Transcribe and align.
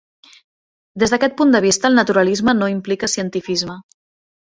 Des 1.03 1.13
d'aquest 1.15 1.35
punt 1.43 1.53
de 1.57 1.63
vista, 1.67 1.89
el 1.91 2.01
naturalisme 2.01 2.59
no 2.65 2.73
implica 2.79 3.15
cientifisme. 3.19 3.81